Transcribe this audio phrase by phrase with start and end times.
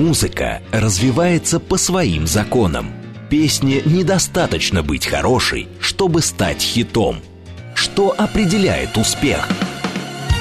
[0.00, 2.90] Музыка развивается по своим законам.
[3.28, 7.18] Песне недостаточно быть хорошей, чтобы стать хитом.
[7.74, 9.46] Что определяет успех?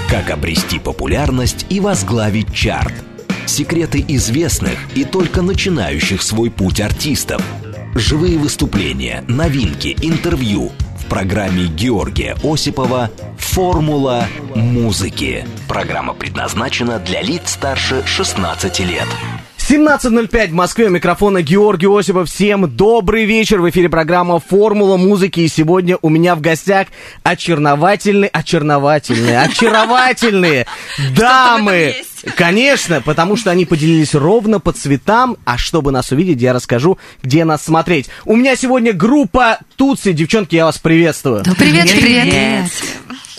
[0.09, 2.93] Как обрести популярность и возглавить чарт?
[3.47, 7.43] Секреты известных и только начинающих свой путь артистов.
[7.95, 15.45] Живые выступления, новинки, интервью– в программе Георгия Осипова «Формула музыки».
[15.67, 19.07] Программа предназначена для лиц старше 16 лет.
[19.69, 20.87] 17.05 в Москве.
[20.87, 22.27] У микрофона Георгий Осипов.
[22.27, 23.61] Всем добрый вечер.
[23.61, 25.41] В эфире программа «Формула музыки».
[25.41, 26.87] И сегодня у меня в гостях
[27.23, 30.65] очаровательные, очаровательные, очаровательные
[31.15, 31.97] дамы.
[32.35, 35.37] Конечно, потому что они поделились ровно по цветам.
[35.45, 38.09] А чтобы нас увидеть, я расскажу, где нас смотреть.
[38.25, 40.13] У меня сегодня группа Тутси.
[40.13, 41.43] Девчонки, я вас приветствую.
[41.43, 42.23] Привет, привет.
[42.23, 42.71] привет.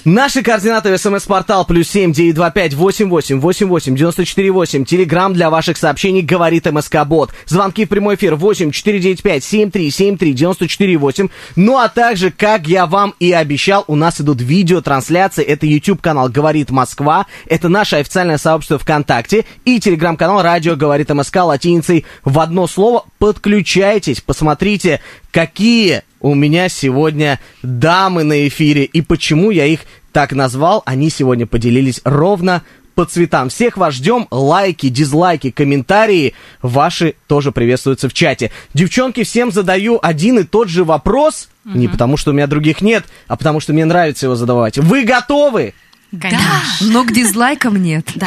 [0.06, 4.86] Наши координаты смс-портал плюс семь девять два пять восемь восемь восемь восемь девяносто четыре восемь.
[4.86, 7.32] Телеграмм для ваших сообщений говорит МСК Бот.
[7.45, 11.28] Звонки в прямой эфир восемь четыре девять пять семь три семь три девяносто четыре восемь.
[11.54, 15.45] Ну а также, как я вам и обещал, у нас идут видеотрансляции.
[15.45, 17.26] Это YouTube канал Говорит Москва.
[17.46, 23.04] Это наше официальное сообщество ВКонтакте и телеграм-канал Радио Говорит МСК латиницей в одно слово.
[23.18, 28.85] Подключайтесь, посмотрите, какие у меня сегодня дамы на эфире.
[28.85, 29.80] И почему я их
[30.13, 32.62] так назвал, они сегодня поделились ровно
[32.95, 33.49] по цветам.
[33.49, 34.27] Всех вас ждем.
[34.30, 38.51] Лайки, дизлайки, комментарии ваши тоже приветствуются в чате.
[38.74, 41.49] Девчонки, всем задаю один и тот же вопрос.
[41.65, 41.79] Угу.
[41.79, 44.79] Не потому, что у меня других нет, а потому, что мне нравится его задавать.
[44.79, 45.74] Вы готовы?
[46.10, 46.46] Конечно.
[46.80, 48.10] Да, но к дизлайкам нет.
[48.16, 48.26] Да.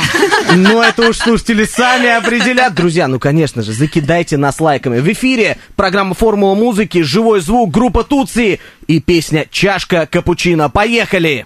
[0.55, 2.73] Ну, это уж слушатели сами определят.
[2.73, 4.99] Друзья, ну, конечно же, закидайте нас лайками.
[4.99, 10.69] В эфире программа «Формула музыки», живой звук, группа Туции и песня «Чашка капучино».
[10.69, 11.45] Поехали!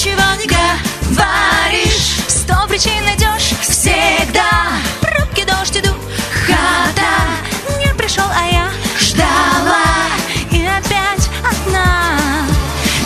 [0.00, 2.16] Ничего не говоришь.
[2.26, 4.72] Сто причин найдешь всегда.
[5.02, 5.94] Пробки, дождь, иду,
[6.46, 7.76] хата.
[7.78, 9.84] Не пришел, а я ждала.
[10.50, 12.18] И опять одна.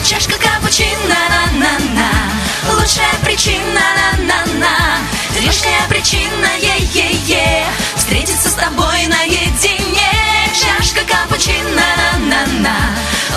[0.04, 2.78] Чашка капучино, на-на-на.
[2.78, 3.82] Лучшая причина,
[4.16, 4.98] на-на-на.
[5.40, 7.64] Лишняя причина, е-е-е.
[7.96, 10.12] Встретиться с тобой наедине.
[10.52, 11.82] Чашка капучино,
[12.20, 12.76] на-на-на.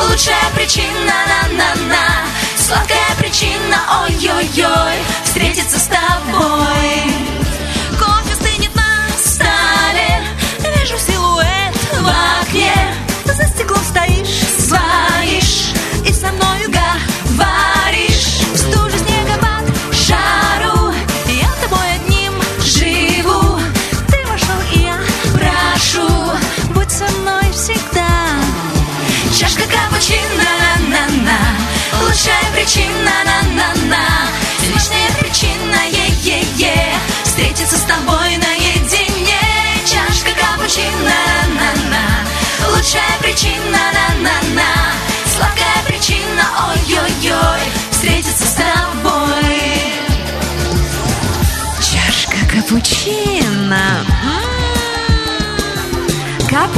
[0.07, 2.27] Лучшая причина, на-на-на
[2.67, 7.46] Сладкая причина, ой-ой-ой Встретиться с тобой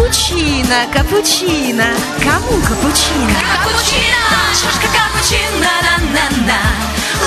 [0.09, 1.85] Капучино, капучино.
[2.23, 3.39] Кому капучино?
[3.61, 6.61] Капучино, чашка капучино, на-на-на.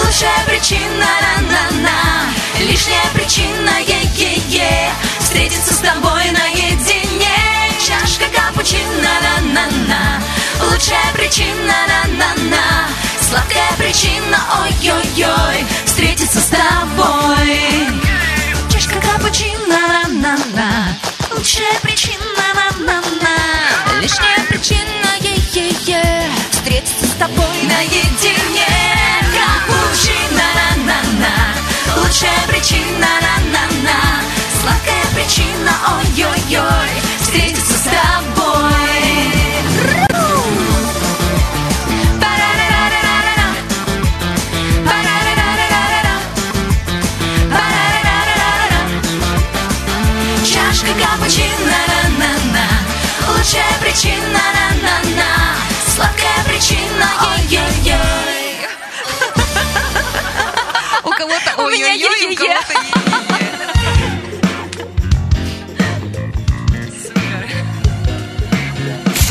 [0.02, 2.26] Лучшая причина, на-на-на.
[2.58, 4.92] Лишняя причина, е-е-е.
[5.20, 7.38] Встретиться с тобой наедине.
[7.78, 10.20] Чашка капучино, на-на-на.
[10.68, 12.88] Лучшая причина, на-на-на.
[13.28, 15.64] Сладкая причина, ой-ой-ой.
[15.84, 17.86] Встретиться с тобой.
[18.72, 20.98] Чашка капучино, на-на-на.
[21.30, 22.51] Лучшая причина,
[22.86, 28.66] на-на-на Лишняя причина, е-е-е Встретиться с тобой наедине.
[29.36, 31.54] Капучино, на-на-на
[31.96, 34.22] Лучшая причина, на-на-на.
[34.60, 36.90] Сладкая причина, ой-ой-ой
[37.20, 38.41] Встретиться с тобой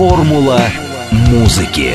[0.01, 0.59] Формула
[1.12, 1.94] музыки.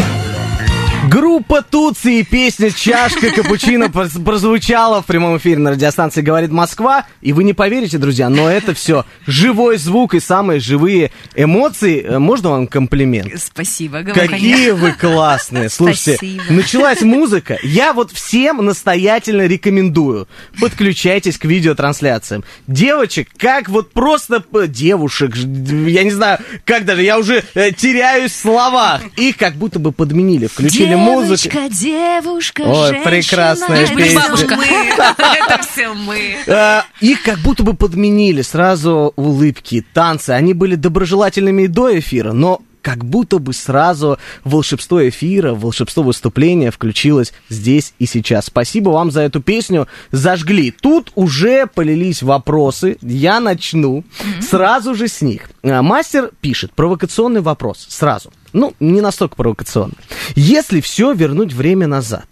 [1.16, 7.06] Группа Туци и песня «Чашка капучино» прозвучала в прямом эфире на радиостанции «Говорит Москва».
[7.22, 12.04] И вы не поверите, друзья, но это все живой звук и самые живые эмоции.
[12.04, 13.32] Э, Можно вам комплимент?
[13.40, 14.28] Спасибо, говорю.
[14.28, 15.70] Какие вы классные.
[15.70, 16.42] Слушайте, Спасибо.
[16.50, 17.56] началась музыка.
[17.62, 20.28] Я вот всем настоятельно рекомендую.
[20.60, 22.44] Подключайтесь к видеотрансляциям.
[22.66, 28.38] Девочек, как вот просто девушек, я не знаю, как даже, я уже э, теряюсь в
[28.38, 29.00] словах.
[29.16, 33.10] Их как будто бы подменили, включили Девочка, девушка, Ой, женщина.
[33.10, 34.20] прекрасная Это песня.
[34.20, 34.54] бабушка.
[35.18, 36.36] Это все мы.
[36.46, 38.42] Э, Их как будто бы подменили.
[38.42, 40.30] Сразу улыбки, танцы.
[40.30, 46.70] Они были доброжелательными и до эфира, но как будто бы сразу волшебство эфира, волшебство выступления
[46.70, 48.46] включилось здесь и сейчас.
[48.46, 49.88] Спасибо вам за эту песню.
[50.12, 50.70] Зажгли.
[50.70, 52.96] Тут уже полились вопросы.
[53.02, 54.04] Я начну
[54.40, 55.50] сразу же с них.
[55.64, 57.86] А, Мастер пишет провокационный вопрос.
[57.88, 58.32] Сразу.
[58.56, 59.98] Ну, не настолько провокационный.
[60.34, 62.26] Если все вернуть время назад,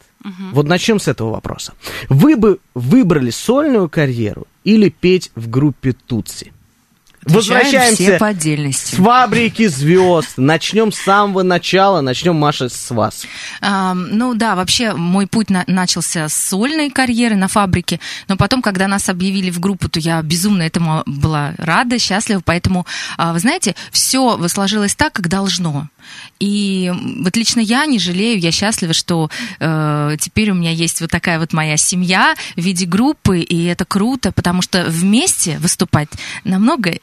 [0.53, 1.75] вот начнем с этого вопроса.
[2.09, 2.61] Вы бы
[3.29, 6.51] сольную карьеру или петь в группе Тутси?
[7.27, 8.95] Отвечаем все Возвращаемся по с отдельности.
[8.97, 10.35] фабрики звезд.
[10.37, 12.01] Начнем с самого начала.
[12.01, 13.27] Начнем, Маша, с вас.
[13.61, 18.63] Ам, ну да, вообще мой путь на- начался с сольной карьеры на фабрике, но потом,
[18.63, 22.87] когда нас объявили в группу, то я безумно этому была рада, счастлива, поэтому,
[23.17, 25.89] а, вы знаете, все сложилось так, как должно.
[26.39, 26.93] И
[27.23, 31.39] вот лично я не жалею, я счастлива, что э, теперь у меня есть вот такая
[31.39, 36.09] вот моя семья в виде группы, и это круто, потому что вместе выступать
[36.45, 36.99] намного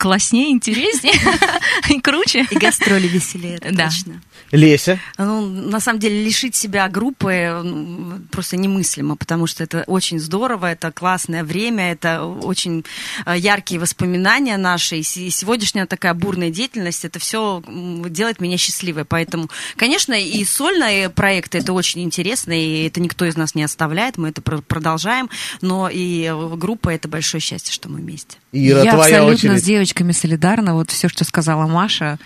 [0.00, 1.12] класснее, интереснее
[1.90, 2.46] и круче.
[2.50, 3.84] И гастроли веселее, это Да.
[3.88, 4.22] точно.
[4.52, 4.98] Леся.
[5.16, 10.72] Ну, на самом деле, лишить себя группы ну, просто немыслимо, потому что это очень здорово,
[10.72, 12.84] это классное время, это очень
[13.26, 19.04] э, яркие воспоминания наши, и се- сегодняшняя такая бурная деятельность, это все делает меня счастливой.
[19.04, 24.18] Поэтому, конечно, и сольные проекты, это очень интересно, и это никто из нас не оставляет,
[24.18, 25.30] мы это про- продолжаем,
[25.60, 28.36] но и э, группа, это большое счастье, что мы вместе.
[28.52, 29.62] Ира, Я твоя абсолютно очередь.
[29.62, 30.74] с девочками солидарна.
[30.74, 32.18] Вот все, что сказала Маша,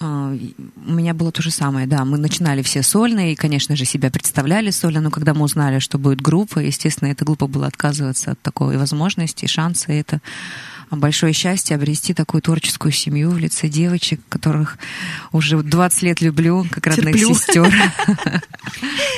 [0.00, 0.36] а,
[0.86, 4.10] у меня было то же самое, да, мы начинали все сольно, и, конечно же, себя
[4.10, 8.40] представляли сольно, но когда мы узнали, что будет группа, естественно, это глупо было отказываться от
[8.40, 10.20] такой возможности, шанса, это
[10.90, 14.78] большое счастье обрести такую творческую семью в лице девочек, которых
[15.32, 17.34] уже 20 лет люблю, как родных Терплю.
[17.34, 17.72] сестер.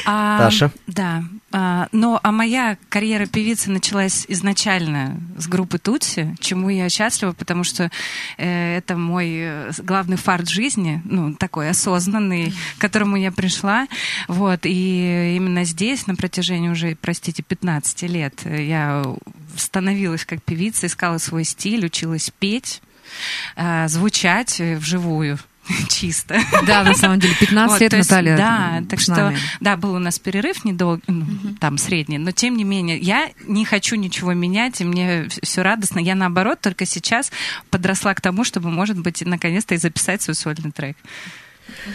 [0.09, 0.71] А, Таша?
[0.87, 1.25] Да.
[1.59, 7.65] А, но а моя карьера певицы началась изначально с группы Тутси, чему я счастлива, потому
[7.65, 7.91] что
[8.37, 13.89] э, это мой э, главный фарт жизни, ну, такой осознанный, к которому я пришла.
[14.29, 19.07] Вот, и именно здесь, на протяжении уже, простите, 15 лет, э, я
[19.57, 22.83] становилась как певица, искала свой стиль, училась петь,
[23.57, 25.39] а, звучать э, вживую
[25.89, 26.39] чисто.
[26.67, 29.39] Да, на самом деле, 15 Вот, лет есть, Наталья Да, так что, нами.
[29.61, 31.27] да, был у нас перерыв недолго, ну,
[31.61, 35.99] там средний, но тем не менее, я не хочу ничего менять, и мне все радостно.
[35.99, 37.33] Я наоборот только сейчас
[37.71, 40.97] подросла к тому, чтобы, может быть, наконец-то и записать свой сольный трек.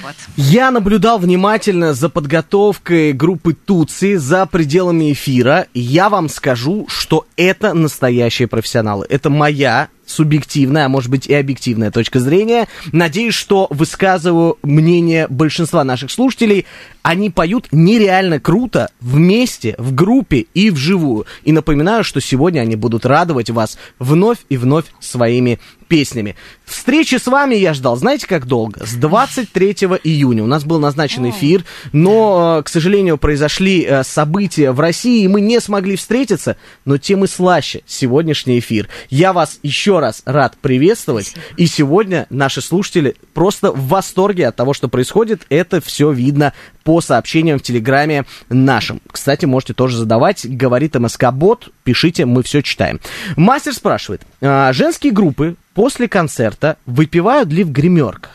[0.03, 0.15] Вот.
[0.35, 5.67] Я наблюдал внимательно за подготовкой группы Туци за пределами эфира.
[5.73, 9.05] Я вам скажу, что это настоящие профессионалы.
[9.09, 12.67] Это моя субъективная, а может быть и объективная точка зрения.
[12.91, 16.65] Надеюсь, что высказываю мнение большинства наших слушателей.
[17.01, 21.25] Они поют нереально круто вместе, в группе и вживую.
[21.43, 25.59] И напоминаю, что сегодня они будут радовать вас вновь и вновь своими
[25.91, 26.37] песнями.
[26.63, 28.85] Встречи с вами я ждал, знаете, как долго?
[28.85, 29.71] С 23
[30.05, 30.41] июня.
[30.41, 35.27] У нас был назначен эфир, но, э, к сожалению, произошли э, события в России, и
[35.27, 38.87] мы не смогли встретиться, но тем и слаще сегодняшний эфир.
[39.09, 44.73] Я вас еще раз рад приветствовать, и сегодня наши слушатели просто в восторге от того,
[44.73, 45.45] что происходит.
[45.47, 46.51] Это все видно
[46.83, 49.01] по сообщениям в Телеграме нашим.
[49.09, 50.45] Кстати, можете тоже задавать.
[50.45, 51.69] Говорит МСК-бот.
[51.83, 52.99] Пишите, мы все читаем.
[53.37, 54.23] Мастер спрашивает.
[54.41, 58.31] а, женские группы после концерта выпивают ли в гримерках?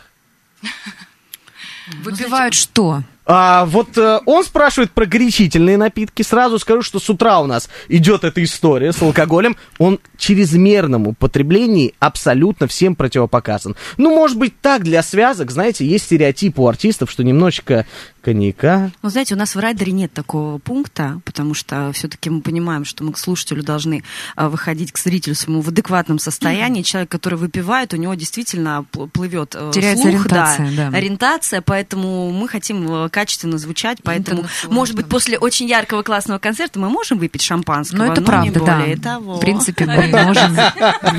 [2.03, 3.03] Выпивают что?
[3.29, 6.21] А, вот э, он спрашивает про горячительные напитки.
[6.21, 9.57] Сразу скажу, что с утра у нас идет эта история с алкоголем.
[9.79, 13.75] Он чрезмерному потреблении абсолютно всем противопоказан.
[13.97, 17.85] Ну, может быть, так, для связок, знаете, есть стереотип у артистов, что немножечко
[18.27, 18.91] коньяка.
[19.01, 23.05] Ну, знаете, у нас в райдере нет такого пункта, потому что все-таки мы понимаем, что
[23.05, 24.03] мы к слушателю должны
[24.35, 26.81] а, выходить к зрителю своему в адекватном состоянии.
[26.81, 30.97] Человек, который выпивает, у него действительно пл- плывет э, Теряется слух, ориентация, да.
[30.97, 36.79] ориентация, поэтому мы хотим э, качественно звучать, поэтому, может быть, после очень яркого классного концерта
[36.79, 38.59] мы можем выпить шампанского, Ну, это но правда, не да.
[38.79, 39.37] более того.
[39.37, 40.53] В принципе, мы можем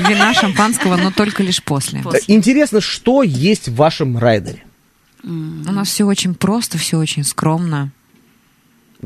[0.07, 2.03] вина шампанского, но только лишь после.
[2.03, 2.21] После.
[2.27, 4.63] Интересно, что есть в вашем райдере?
[5.23, 7.91] У нас все очень просто, все очень скромно.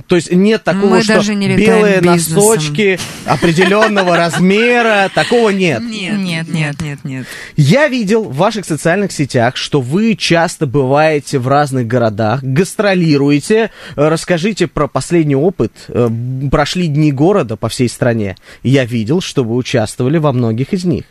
[0.08, 2.36] То есть нет такого, Мы что даже не белые бизнесом.
[2.38, 5.84] носочки определенного размера, такого нет.
[5.84, 6.82] Нет, нет.
[6.82, 7.28] нет, нет.
[7.58, 13.70] Я видел в ваших социальных сетях, что вы часто бываете в разных городах, гастролируете.
[13.96, 15.72] Э, Расскажите про последний опыт.
[15.90, 16.10] Э,
[16.52, 18.36] Прошли дни города по всей стране.
[18.64, 21.04] Я видел, что вы участвовали во многих из них.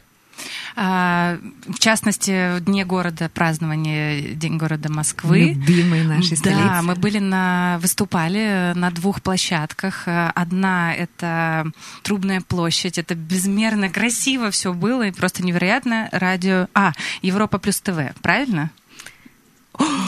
[0.75, 5.55] А, в частности, в дне города, празднования День города Москвы.
[5.55, 6.63] Любимой нашей столицы.
[6.63, 10.05] Да, мы были на, выступали на двух площадках.
[10.07, 11.67] Одна это
[12.03, 16.09] Трубная площадь, это безмерно красиво все было и просто невероятно.
[16.13, 18.71] Радио, а Европа плюс ТВ, правильно?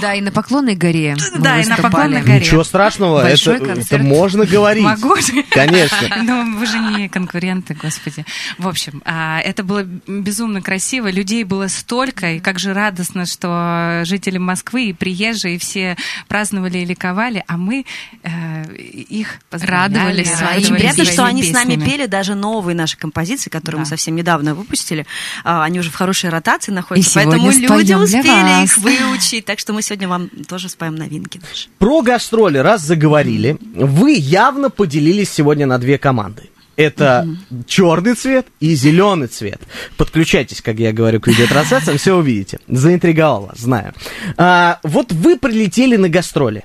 [0.01, 1.77] Да, и на Поклонной горе Да, и на.
[1.77, 2.41] Поклонной горе.
[2.41, 4.85] Ничего страшного, это, это можно говорить.
[4.85, 5.43] Могу же?
[5.51, 5.95] Конечно.
[6.25, 8.25] Ну, вы же не конкуренты, господи.
[8.57, 14.03] В общем, а, это было безумно красиво, людей было столько, и как же радостно, что
[14.05, 15.97] жители Москвы и приезжие, и все
[16.29, 17.85] праздновали и ликовали, а мы
[18.23, 19.41] э, их.
[19.51, 24.17] Радовались Очень приятно, что они с нами пели даже новые наши композиции, которые мы совсем
[24.17, 25.07] недавно выпустили.
[25.45, 29.45] А, Они уже в хорошей ротации находятся, поэтому люди успели их выучить.
[29.45, 31.69] Так что мы сегодня вам тоже споем новинки наши.
[31.79, 33.57] Про гастроли раз заговорили.
[33.75, 36.51] Вы явно поделились сегодня на две команды.
[36.77, 37.29] Это
[37.67, 39.61] черный цвет и зеленый цвет.
[39.97, 42.59] Подключайтесь, как я говорю, к видеотрансляциям, все увидите.
[42.67, 43.95] Заинтриговал вас, знаю.
[44.37, 46.65] А, вот вы прилетели на гастроли.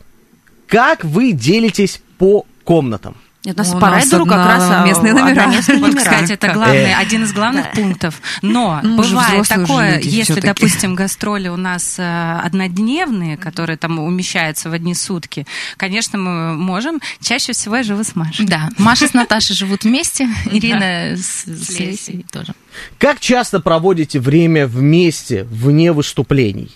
[0.68, 3.18] Как вы делитесь по комнатам?
[3.50, 5.48] Нет, у нас У по нас райдеру как раз а, местные номера.
[5.48, 6.02] местные Вот, номера.
[6.04, 6.96] кстати, это главный, Э.
[6.96, 8.22] один из главных пунктов.
[8.44, 14.70] Но Ну, бывает такое, люди если, допустим, гастроли у нас э, однодневные, которые там умещаются
[14.70, 17.00] в одни сутки, конечно, мы можем.
[17.22, 18.46] Чаще всего я живу с Машей.
[18.46, 22.54] Да, Маша с Наташей живут вместе, Ирина с, с Лесей тоже.
[23.00, 26.72] Как часто проводите время вместе, вне выступлений?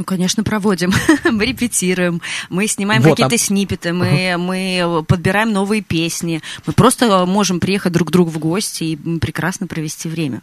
[0.00, 0.94] Ну, конечно, проводим.
[1.30, 6.40] мы репетируем, мы снимаем Вот, какие-то а- снипеты, мы, мы подбираем новые песни.
[6.64, 10.40] Мы просто можем приехать друг к другу в гости и прекрасно провести время.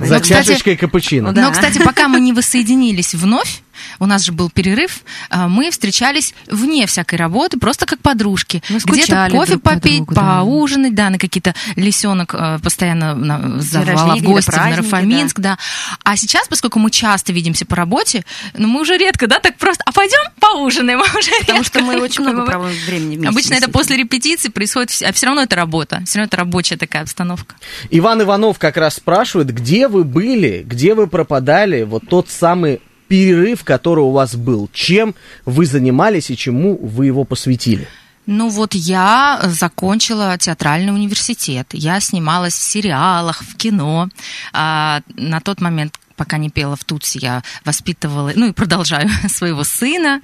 [0.00, 1.32] За Ну, кстати, чашечкой капучино.
[1.32, 1.42] да.
[1.42, 3.62] Но, кстати, пока мы не воссоединились вновь,
[3.98, 8.62] у нас же был перерыв, а, мы встречались вне всякой работы, просто как подружки.
[8.68, 10.38] Где-то кофе друг по попить, другу, да.
[10.38, 15.58] поужинать, да, на какие-то лисенок э, постоянно рождения, в гости в праздники, Нарафаминск, да.
[16.02, 19.82] А сейчас, поскольку мы часто видимся по работе, ну, мы уже редко, да, так просто,
[19.86, 21.78] а пойдем поужинаем, а уже Потому редко.
[21.78, 23.28] что мы очень много проводим времени вместе.
[23.28, 27.02] Обычно это после репетиции происходит, а все равно это работа, все равно это рабочая такая
[27.02, 27.56] обстановка.
[27.90, 33.64] Иван Иванов как раз спрашивает, где вы были, где вы пропадали, вот тот самый перерыв,
[33.64, 34.68] который у вас был.
[34.72, 37.88] Чем вы занимались и чему вы его посвятили?
[38.26, 41.68] Ну вот я закончила театральный университет.
[41.72, 44.08] Я снималась в сериалах, в кино.
[44.52, 49.64] А, на тот момент, пока не пела в Тутси, я воспитывала, ну и продолжаю своего
[49.64, 50.22] сына.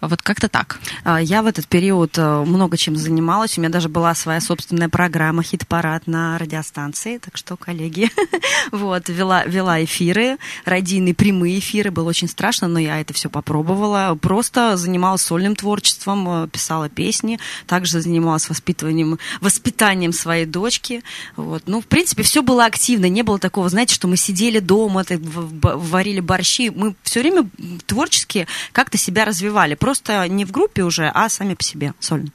[0.00, 0.78] Вот как-то так.
[1.04, 3.56] А, Я в этот период э, много чем занималась.
[3.56, 7.18] У меня даже была своя собственная программа «Хит-парад» на радиостанции.
[7.18, 8.10] Так что, коллеги,
[8.72, 11.90] вот, вела, вела эфиры, радийные прямые эфиры.
[11.90, 14.18] Было очень страшно, но я это все попробовала.
[14.20, 17.38] Просто занималась сольным творчеством, э, писала песни.
[17.66, 21.02] Также занималась воспитыванием, воспитанием своей дочки.
[21.36, 21.64] Вот.
[21.66, 23.08] Ну, в принципе, все было активно.
[23.08, 26.70] Не было такого, знаете, что мы сидели дома, варили борщи.
[26.70, 27.48] Мы все время
[27.86, 29.74] творчески как-то себя развивали.
[29.74, 32.30] Просто не в группе уже, а сами по себе, сольно.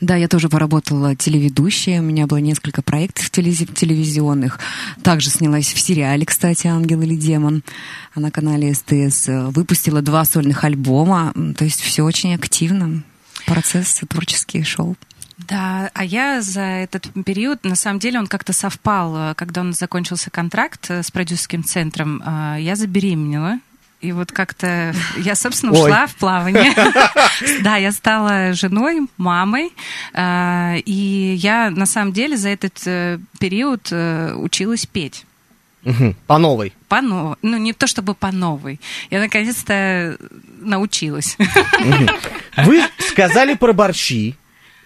[0.00, 1.98] Да, я тоже поработала телеведущей.
[1.98, 4.58] У меня было несколько проектов телевизи- телевизионных.
[5.02, 7.62] Также снялась в сериале, кстати, «Ангел или демон»
[8.14, 9.28] на канале СТС.
[9.28, 11.32] Э, Выпустила два сольных альбома.
[11.56, 13.02] То есть все очень активно.
[13.46, 14.96] Процесс творческий шел.
[15.38, 19.76] Да, а я за этот период, на самом деле, он как-то совпал, э, когда нас
[19.76, 23.58] закончился контракт э, с продюсерским центром, э, я забеременела.
[24.00, 25.80] И вот как-то я, собственно, Ой.
[25.80, 26.72] ушла в плавание.
[27.62, 29.72] Да, я стала женой, мамой.
[30.14, 32.78] И я, на самом деле, за этот
[33.38, 35.24] период училась петь.
[36.26, 36.74] По новой.
[36.88, 37.36] По новой.
[37.42, 38.80] Ну, не то чтобы по новой.
[39.10, 40.16] Я наконец-то
[40.60, 41.36] научилась.
[42.58, 44.36] Вы сказали про борщи.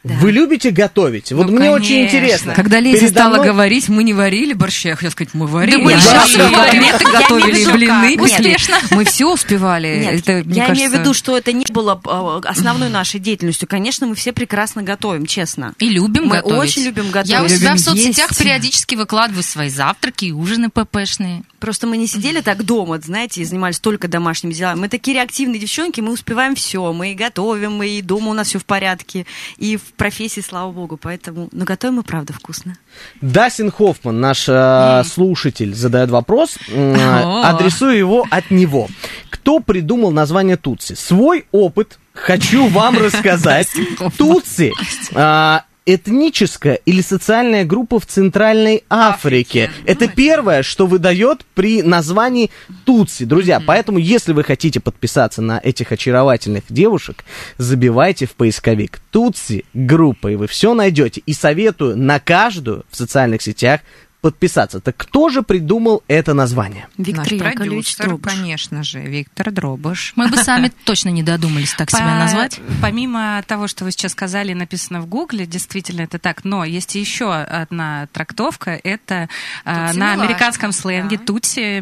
[0.02, 1.30] Вы любите готовить?
[1.32, 2.16] Вот Ну, мне очень конечно.
[2.16, 2.54] интересно.
[2.54, 5.76] Когда Лиза Передо стала мной- говорить, мы не варили борщи, я хотела сказать, мы варили.
[5.76, 6.52] мы и варим.
[6.54, 8.24] котлеты Я готовили, и блины как-.
[8.24, 8.76] Успешно.
[8.92, 9.98] Мы все успевали.
[9.98, 13.20] Нет, Это, мне я кажется, имею в виду, что это не было э, основной нашей
[13.20, 13.68] деятельностью.
[13.68, 15.74] Конечно, мы все прекрасно готовим, честно.
[15.78, 16.70] И любим Мы готовить.
[16.70, 17.28] очень любим готовить.
[17.30, 18.40] Я у себя в соцсетях есть.
[18.42, 21.42] периодически выкладываю свои завтраки и ужины ППшные.
[21.58, 24.80] Просто мы не сидели так дома, знаете, и занимались только домашними делами.
[24.80, 26.90] Мы такие реактивные девчонки, мы успеваем все.
[26.94, 29.26] Мы и готовим, мы и дома у нас все в порядке,
[29.58, 30.96] и в профессии, слава богу.
[30.96, 32.76] Поэтому, но готовим мы правда вкусно.
[33.20, 36.58] Дастин Хоффман, наш э, слушатель, задает вопрос.
[36.72, 37.42] О.
[37.44, 38.88] Адресую его от него.
[39.30, 40.94] Кто придумал название Тутси?
[40.94, 43.68] Свой опыт хочу вам рассказать.
[44.16, 44.72] Тутси
[45.14, 49.70] а, этническая или социальная группа в Центральной Африке.
[49.86, 52.50] Это первое, что выдает при названии
[52.84, 53.24] Тутси.
[53.24, 57.24] Друзья, поэтому, если вы хотите подписаться на этих очаровательных девушек,
[57.58, 61.22] забивайте в поисковик Тутси группа, и вы все найдете.
[61.26, 63.80] И советую на каждую в социальных сетях
[64.20, 64.80] подписаться.
[64.80, 66.88] Так кто же придумал это название?
[66.96, 68.32] Виктор Наш Яковлевич продюсер, Дробыш.
[68.32, 70.12] конечно же, Виктор Дробыш.
[70.16, 72.60] Мы бы сами точно не додумались так себя назвать.
[72.82, 76.44] Помимо того, что вы сейчас сказали, написано в Гугле, действительно это так.
[76.44, 78.80] Но есть еще одна трактовка.
[78.82, 79.28] Это
[79.64, 81.24] Тутси на американском сленге да.
[81.24, 81.80] тутси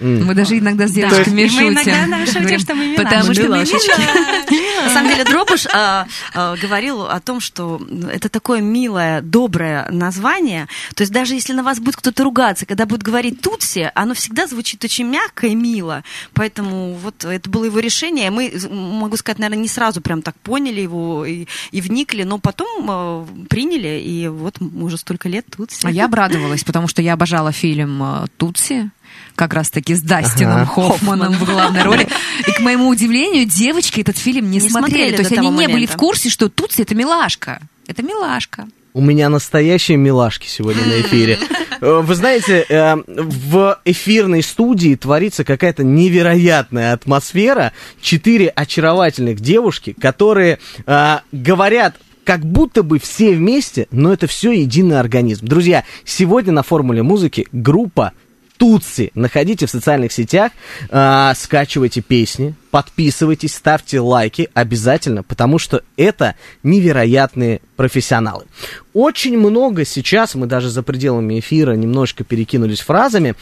[0.00, 1.08] Мы даже иногда с Да.
[1.08, 1.72] девушками И мы шутим.
[1.72, 3.34] иногда, да, шутим, что мы Потому милашки.
[3.34, 4.84] что мы Милашечки.
[4.84, 7.80] На самом деле Дробыш а, а, говорил о том, что
[8.12, 10.66] это такое милое, доброе название.
[10.94, 14.46] То есть даже если на вас будет кто-то ругаться, когда будет говорить Тутси, оно всегда
[14.46, 16.02] звучит очень мягко и мило.
[16.32, 18.30] Поэтому вот это было его решение.
[18.30, 22.86] Мы, могу сказать, наверное, не сразу прям так поняли его и, и вникли, но потом
[22.90, 25.86] а, приняли, и вот мы уже столько лет Тутси.
[25.86, 28.90] А я обрадовалась, потому что я обожала фильм э, «Тутси»,
[29.34, 30.66] как раз-таки с Дастином Ага.
[30.66, 32.08] Хоффманом в главной роли.
[32.48, 35.10] И, к моему удивлению, девочки этот фильм не, Не смотрели.
[35.10, 35.98] смотрели То есть они того не были в момента.
[35.98, 37.60] курсе, что Тутси— это милашка.
[37.86, 38.66] Это милашка.
[38.92, 41.38] У меня настоящие милашки сегодня на эфире.
[41.80, 47.72] Э, Вы знаете, э, в эфирной студии творится какая-то невероятная атмосфера.
[48.00, 54.98] Четыре очаровательных девушки, которые э, говорят как будто бы все вместе, но это все единый
[54.98, 55.46] организм.
[55.46, 58.12] Друзья, сегодня на формуле музыки группа
[58.56, 59.10] Тутси.
[59.14, 60.52] Находите в социальных сетях,
[60.90, 68.44] а, скачивайте песни, подписывайтесь, ставьте лайки обязательно, потому что это невероятные профессионалы.
[68.92, 73.34] Очень много сейчас, мы даже за пределами эфира немножко перекинулись фразами,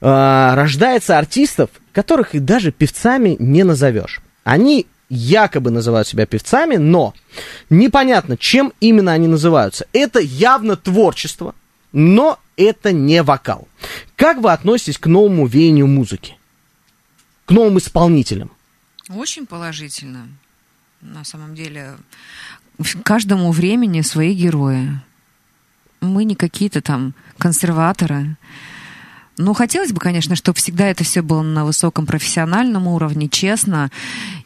[0.00, 4.20] а, рождается артистов, которых и даже певцами не назовешь.
[4.44, 7.14] Они якобы называют себя певцами, но
[7.70, 9.86] непонятно, чем именно они называются.
[9.92, 11.54] Это явно творчество,
[11.92, 13.68] но это не вокал.
[14.16, 16.36] Как вы относитесь к новому веянию музыки?
[17.46, 18.50] К новым исполнителям?
[19.08, 20.28] Очень положительно.
[21.00, 21.96] На самом деле,
[23.04, 25.00] каждому времени свои герои.
[26.00, 28.36] Мы не какие-то там консерваторы.
[29.38, 33.90] Ну, хотелось бы, конечно, чтобы всегда это все было на высоком профессиональном уровне, честно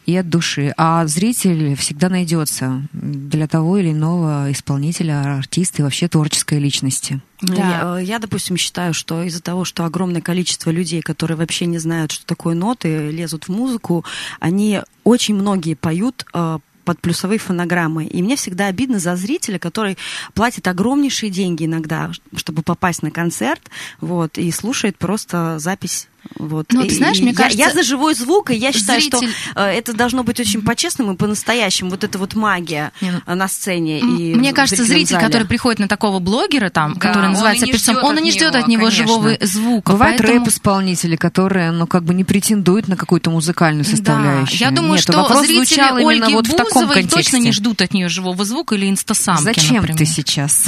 [0.05, 0.73] и от души.
[0.77, 7.21] А зритель всегда найдется для того или иного исполнителя, артиста и вообще творческой личности.
[7.41, 7.55] Да.
[7.55, 11.79] Я, э, я, допустим, считаю, что из-за того, что огромное количество людей, которые вообще не
[11.79, 14.05] знают, что такое ноты, лезут в музыку,
[14.39, 18.05] они очень многие поют э, под плюсовые фонограммы.
[18.05, 19.97] И мне всегда обидно за зрителя, который
[20.33, 23.61] платит огромнейшие деньги иногда, чтобы попасть на концерт,
[24.01, 26.07] вот, и слушает просто запись.
[26.39, 26.71] Вот.
[26.71, 29.29] Ну, ты знаешь, и мне я, кажется, я за живой звук, и я считаю, зритель-
[29.51, 31.89] что э, это должно быть очень по-честному и по-настоящему.
[31.89, 33.99] Вот эта вот магия Не, ну, э, на сцене.
[33.99, 35.25] М, и Мне кажется, зритель, зале.
[35.25, 38.67] который приходит на такого блогера, там, Да, который называется певцом, он и не ждет от
[38.67, 39.05] него конечно.
[39.07, 39.91] живого звука.
[39.91, 44.59] Бывают поэтому- рэп-исполнители, которые, ну, как бы не претендуют на какую-то музыкальную составляющую.
[44.59, 47.15] Да, я думаю, Нет, что вопрос зрители звучал именно Ольги вот в таком Бузовой контексте.
[47.31, 49.97] точно не ждут от нее живого звука или инстасамки, Зачем например.
[49.97, 50.65] ты сейчас?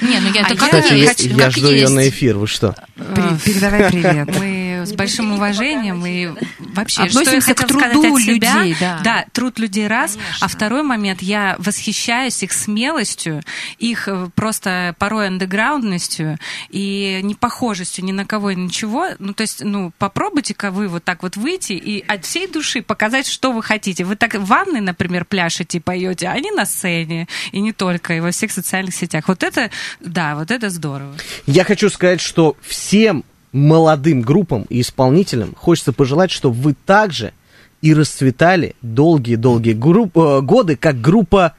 [0.00, 2.36] Не, ну я это А как я- Кстати, есть, я, как жду ее на эфир,
[2.38, 2.74] вы что?
[2.96, 4.28] При- Передавай привет.
[4.38, 4.57] Мы
[4.88, 9.26] с большим уважением и вообще Относимся что я к труду от себя, людей, да.
[9.32, 13.42] труд людей раз, а второй момент я восхищаюсь их смелостью,
[13.78, 16.38] их э, просто порой андеграундностью
[16.70, 19.08] и непохожестью ни на кого и ничего.
[19.18, 23.26] Ну то есть, ну попробуйте-ка вы вот так вот выйти и от всей души показать,
[23.26, 24.04] что вы хотите.
[24.04, 28.20] Вы так в ванной, например, пляшете, поете, а они на сцене и не только и
[28.20, 29.28] во всех социальных сетях.
[29.28, 29.70] Вот это,
[30.00, 31.14] да, вот это здорово.
[31.46, 37.32] Я хочу сказать, что всем молодым группам и исполнителям хочется пожелать, чтобы вы также
[37.80, 41.54] и расцветали долгие-долгие групп- э, годы, как группа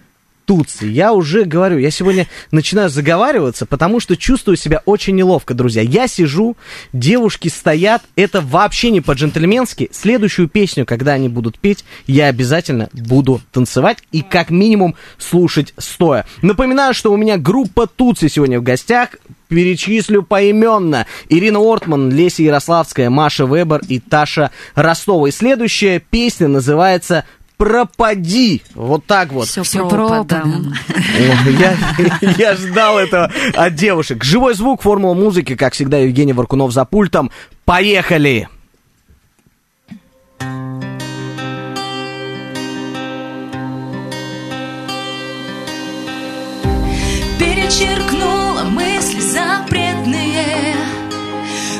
[0.49, 0.85] Тутси.
[0.85, 5.83] Я уже говорю, я сегодня начинаю заговариваться, потому что чувствую себя очень неловко, друзья.
[5.83, 6.57] Я сижу,
[6.91, 9.89] девушки стоят, это вообще не по-джентльменски.
[9.91, 16.25] Следующую песню, когда они будут петь, я обязательно буду танцевать и как минимум слушать стоя.
[16.41, 19.09] Напоминаю, что у меня группа Тутси сегодня в гостях.
[19.49, 21.07] Перечислю поименно.
[21.27, 25.27] Ирина Ортман, Леся Ярославская, Маша Вебер и Таша Ростова.
[25.27, 27.25] И следующая песня называется
[27.59, 28.63] пропади.
[28.73, 29.47] Вот так вот.
[29.47, 30.73] Все, Всё пропадом.
[31.59, 31.75] Я,
[32.37, 34.23] я ждал этого от девушек.
[34.23, 37.31] Живой звук, формула музыки, как всегда, Евгений Варкунов за пультом.
[37.65, 38.47] Поехали!
[47.37, 50.75] Перечеркнула мысли запретные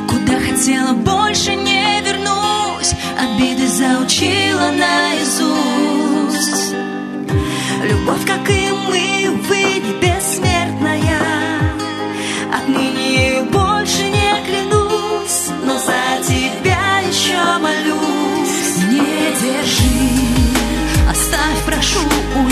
[0.08, 5.49] Куда хотела, больше не вернусь Обиды заучила наизусть
[8.00, 11.20] Любовь, как и мы, не бессмертная.
[12.52, 18.78] Отныне больше не клянусь Но за тебя еще молюсь.
[18.90, 22.00] Не держи, оставь, прошу,
[22.36, 22.49] уйди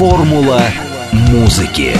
[0.00, 0.62] Формула
[1.12, 1.94] музыки.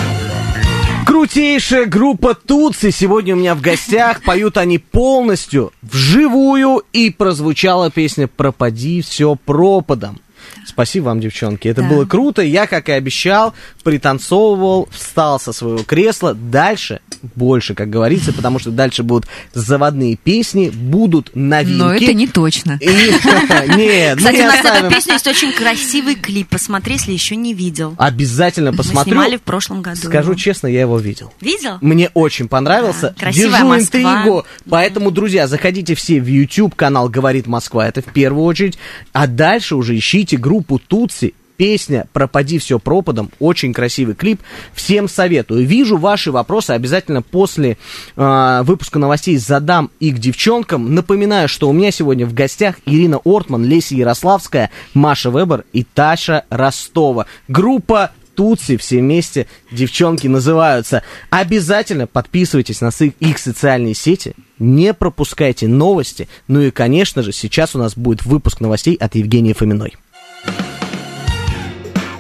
[1.05, 4.23] Крутейшая группа Тутси сегодня у меня в гостях.
[4.23, 6.83] Поют они полностью вживую.
[6.95, 10.19] И прозвучала песня «Пропади все пропадом».
[10.67, 11.69] Спасибо вам, девчонки.
[11.69, 11.89] Это Да.
[11.89, 12.41] было круто.
[12.41, 13.53] Я, как и обещал,
[13.85, 16.33] пританцовывал, встал со своего кресла.
[16.33, 17.01] Дальше
[17.35, 21.79] больше, как говорится, потому что дальше будут заводные песни, будут новинки.
[21.79, 22.79] Но это не точно.
[22.81, 22.87] И-
[23.77, 26.49] Нет, мы Кстати, у нас эту песню есть очень красивый клип.
[26.49, 27.95] Посмотри, если еще не видел.
[27.99, 29.13] Обязательно Мы посмотрю.
[29.13, 30.01] снимали в прошлом году.
[30.03, 31.33] Скажу честно, я его видел.
[31.41, 31.79] Видел?
[31.81, 33.15] Мне очень понравился.
[33.17, 34.01] Да, красивая Держу Москва.
[34.01, 34.45] интригу.
[34.69, 37.87] Поэтому, друзья, заходите все в YouTube канал «Говорит Москва».
[37.87, 38.79] Это в первую очередь.
[39.13, 41.35] А дальше уже ищите группу Тутси.
[41.61, 43.31] Песня «Пропади все пропадом».
[43.39, 44.41] Очень красивый клип.
[44.73, 45.67] Всем советую.
[45.67, 46.71] Вижу ваши вопросы.
[46.71, 47.77] Обязательно после
[48.17, 50.95] э, выпуска новостей задам их девчонкам.
[50.95, 56.47] Напоминаю, что у меня сегодня в гостях Ирина Ортман, Леся Ярославская, Маша Вебер и Таша
[56.49, 57.27] Ростова.
[57.47, 61.03] Группа Тутси все вместе, девчонки называются.
[61.29, 66.27] Обязательно подписывайтесь на их, социальные сети, не пропускайте новости.
[66.49, 69.99] Ну и, конечно же, сейчас у нас будет выпуск новостей от Евгении Фоминой.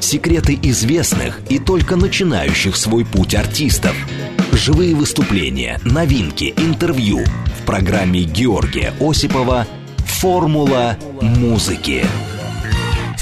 [0.00, 3.94] Секреты известных и только начинающих свой путь артистов.
[4.52, 7.20] Живые выступления, новинки, интервью.
[7.60, 9.66] В программе Георгия Осипова
[9.98, 12.04] «Формула музыки».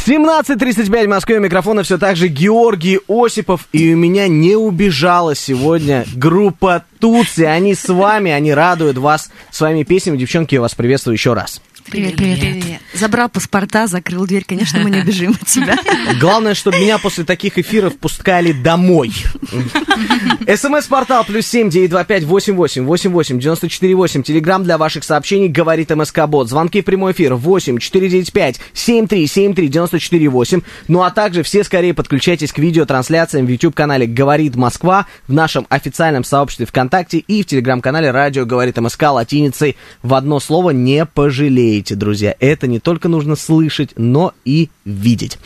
[0.06, 6.06] 17.35 в Москве, микрофона все так же Георгий Осипов, и у меня не убежала сегодня
[6.14, 11.34] группа Тутси, они с вами, они радуют вас своими песнями, девчонки, я вас приветствую еще
[11.34, 11.60] раз.
[11.90, 12.81] Привет, привет, привет.
[12.92, 15.77] Забрал паспорта, закрыл дверь, конечно, мы не убежим от тебя.
[16.20, 19.12] Главное, чтобы меня после таких эфиров пускали домой.
[20.46, 24.22] СМС-портал плюс семь девять два пять восемь восемь восемь восемь девяносто четыре восемь.
[24.22, 26.48] Телеграмм для ваших сообщений говорит МСК Бот.
[26.48, 30.61] Звонки в прямой эфир восемь четыре девять пять семь три семь три девяносто четыре восемь.
[30.88, 35.66] Ну а также все скорее подключайтесь к видеотрансляциям в YouTube канале Говорит Москва, в нашем
[35.68, 41.77] официальном сообществе ВКонтакте и в телеграм-канале Радио Говорит МСК латиницей в одно слово не пожалеете,
[41.82, 42.34] друзья.
[42.40, 45.38] Это не только нужно слышать, но и видеть.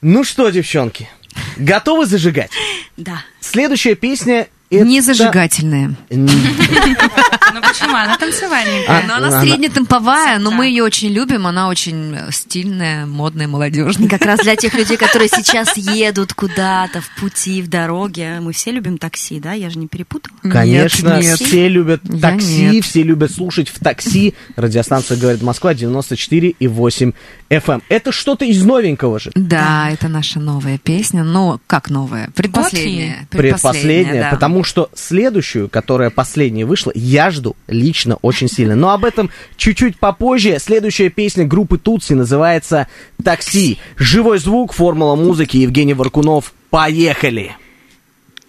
[0.00, 1.08] Ну что, девчонки,
[1.56, 2.50] готовы зажигать?
[2.96, 3.22] Да.
[3.40, 4.84] Следующая песня это...
[4.84, 5.96] Не зажигательная.
[7.54, 7.94] Ну почему?
[7.96, 9.02] Она танцевальненькая.
[9.04, 11.46] А, Но она она- среднетемповая, но мы ее очень любим.
[11.46, 14.08] Она очень стильная, модная, молодежная.
[14.08, 18.38] Как раз для тех людей, которые сейчас едут куда-то в пути, в дороге.
[18.40, 19.52] Мы все любим такси, да?
[19.52, 20.36] Я же не перепутала.
[20.42, 21.38] Конечно, Нет, нет.
[21.40, 22.84] все любят Я такси, нет.
[22.84, 24.34] все любят слушать в такси.
[24.56, 27.12] Радиостанция говорит Москва 94 и 8
[27.50, 27.82] FM.
[27.88, 29.30] Это что-то из новенького же.
[29.34, 31.24] Да, это наша новая песня.
[31.24, 32.30] Ну, как новая?
[32.34, 33.26] Предпоследняя.
[33.30, 34.30] Предпоследняя, да.
[34.30, 38.76] потому что следующую, которая последняя вышла, я жду лично очень сильно.
[38.76, 40.58] Но об этом чуть-чуть попозже.
[40.58, 42.86] Следующая песня группы Тутси называется
[43.24, 43.78] «Такси».
[43.96, 46.52] Живой звук, формула музыки, Евгений Варкунов.
[46.70, 47.56] Поехали!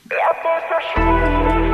[0.09, 1.70] Я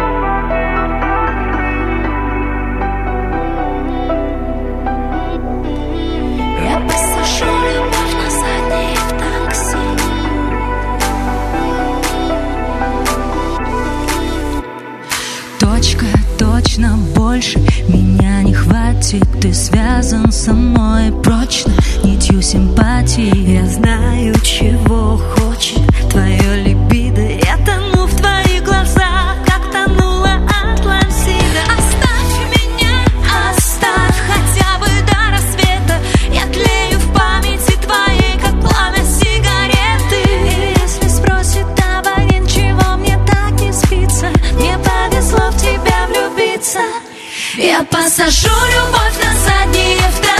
[19.08, 23.54] хватит Ты связан со мной прочно, нитью симпатии.
[23.54, 25.97] Я знаю, чего хочет
[47.58, 50.37] Я посажу любовь на заднее в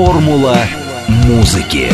[0.00, 0.56] Формула
[1.26, 1.92] музыки.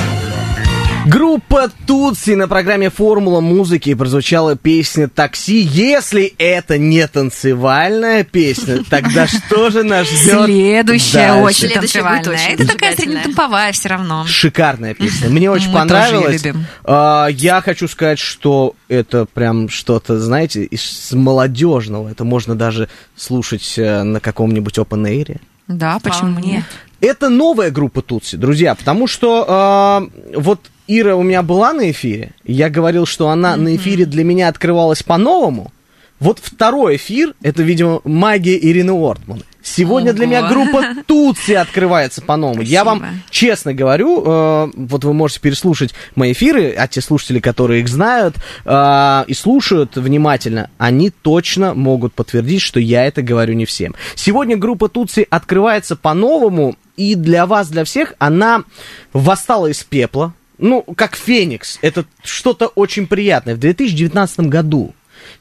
[1.07, 5.59] Группа Тутси на программе «Формула музыки» прозвучала песня «Такси».
[5.61, 11.42] Если это не танцевальная песня, тогда что же нас ждет Следующая дальше?
[11.42, 12.35] очень Следующая танцевальная.
[12.37, 14.25] очень Это такая среднетемповая все равно.
[14.25, 15.29] Шикарная песня.
[15.29, 16.64] Мне очень Мы любим.
[16.85, 22.09] А, Я хочу сказать, что это прям что-то, знаете, из молодежного.
[22.09, 25.40] Это можно даже слушать э, на каком-нибудь open air.
[25.69, 26.53] Да, почему Вполне.
[26.59, 26.64] нет?
[27.07, 32.33] Это новая группа Тутси, друзья, потому что э, вот Ира у меня была на эфире,
[32.45, 35.73] я говорил, что она на эфире для меня открывалась по-новому.
[36.19, 39.42] Вот второй эфир, это, видимо, магия Ирины Уортман.
[39.62, 40.49] Сегодня для меня Ого.
[40.49, 42.62] группа Тутси открывается по-новому.
[42.62, 47.83] Я вам честно говорю, э, вот вы можете переслушать мои эфиры, а те слушатели, которые
[47.83, 53.64] их знают э, и слушают внимательно, они точно могут подтвердить, что я это говорю не
[53.64, 53.95] всем.
[54.16, 58.65] Сегодня группа Тутси открывается по-новому, и для вас, для всех, она
[59.13, 60.35] восстала из пепла.
[60.59, 61.79] Ну, как Феникс.
[61.83, 63.55] Это что-то очень приятное.
[63.55, 64.95] В 2019 году.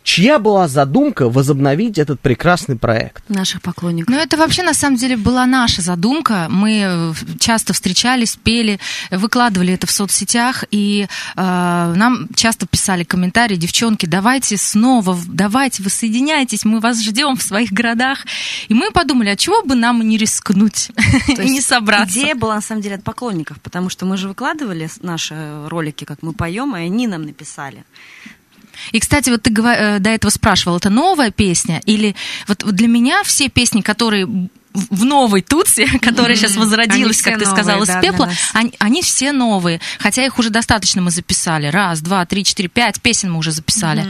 [0.06, 3.28] Чья была задумка возобновить этот прекрасный проект?
[3.28, 4.14] Наших поклонников.
[4.14, 6.46] Ну, это вообще, на самом деле, была наша задумка.
[6.48, 13.56] Мы э, часто встречались, пели, выкладывали это в соцсетях, и э, нам часто писали комментарии,
[13.56, 18.28] девчонки, давайте снова, давайте, воссоединяйтесь, мы вас ждем в своих городах.
[18.68, 20.92] И мы подумали, а чего бы нам не рискнуть
[21.30, 22.20] и не собраться?
[22.20, 25.36] Идея была на самом деле от поклонников, потому что мы же выкладывали наши
[25.68, 27.84] ролики, как мы поем, и они нам написали.
[28.92, 31.82] И, кстати, вот ты э, до этого спрашивал, это новая песня?
[31.86, 32.16] Или
[32.48, 37.56] вот для меня все песни, которые в новой Тутси, которая сейчас возродилась, как ты новые,
[37.56, 39.80] сказала, да, с пепла, они, они все новые.
[40.00, 41.68] Хотя их уже достаточно мы записали.
[41.68, 44.06] Раз, два, три, четыре, пять песен мы уже записали.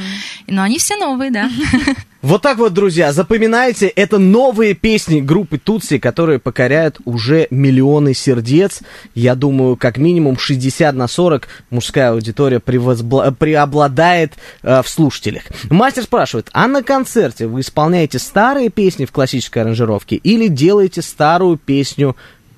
[0.48, 1.50] Но они все новые, да.
[2.26, 8.80] Вот так вот, друзья, запоминайте, это новые песни группы Тутси, которые покоряют уже миллионы сердец.
[9.14, 14.34] Я думаю, как минимум 60 на 40 мужская аудитория превозбла- преобладает
[14.64, 15.44] э, в слушателях.
[15.70, 21.58] Мастер спрашивает, а на концерте вы исполняете старые песни в классической аранжировке или делаете старую
[21.58, 22.16] песню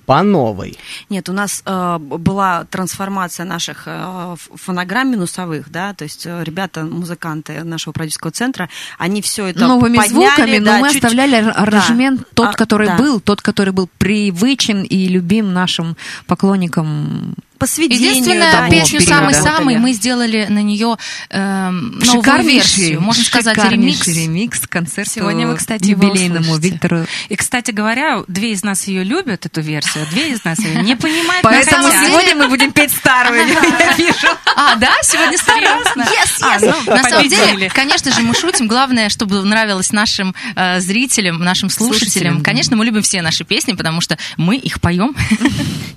[0.08, 0.78] по новой?
[1.10, 6.84] Нет, у нас э, была трансформация наших э, фонограмм минусовых, да, то есть э, ребята,
[6.86, 11.36] музыканты нашего продюсерского центра, они все это Новыми подняли, звуками, да, но мы чуть- оставляли
[11.36, 11.52] ар- да.
[11.52, 12.98] аранжемент тот, А, который да.
[12.98, 17.36] был, тот, который был привычен и любим нашим поклонникам.
[17.58, 18.10] По сведению.
[18.10, 20.98] Единственная да, песню самый-самый мы сделали на нее
[21.30, 23.02] эм, новую Шикарнейший, версию.
[23.02, 24.08] Можно сказать, ремикс.
[24.08, 26.58] ремикс концерту Сегодня вы, кстати, юбилейному.
[26.58, 27.06] Виктору.
[27.30, 30.82] И, кстати говоря, две из нас ее любят, эту версию, а две из нас ее
[30.82, 31.41] не понимают.
[31.43, 32.06] Поэтому хотят.
[32.06, 33.48] сегодня мы будем петь старую.
[33.48, 34.28] Я вижу.
[34.56, 34.91] А, да?
[35.02, 36.02] Сегодня серьезно?
[36.04, 38.67] Yes, А, ну, на самом деле, конечно же, мы шутим.
[38.67, 42.12] Главное, чтобы нравилось нашим э, зрителям, нашим слушателям.
[42.12, 42.43] Слушателям, да.
[42.43, 45.15] Конечно, мы любим все наши песни, потому что мы их поем.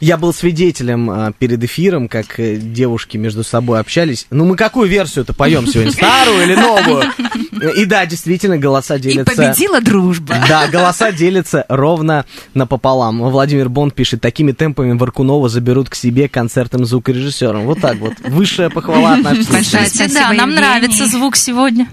[0.00, 4.26] Я был свидетелем а, перед эфиром, как э, девушки между собой общались.
[4.30, 5.92] Ну, мы какую версию-то поем сегодня?
[5.92, 7.04] Старую или новую?
[7.68, 9.34] И да, действительно, голоса И делятся...
[9.36, 10.36] победила дружба.
[10.48, 13.20] Да, голоса делятся ровно напополам.
[13.30, 17.64] Владимир Бонд пишет, такими темпами Варкунова заберут к себе концертным звукорежиссером.
[17.66, 18.14] Вот так вот.
[18.24, 20.54] Высшая похвала от наших Кстати, Спасибо, да, нам Евгений.
[20.54, 21.86] нравится звук сегодня.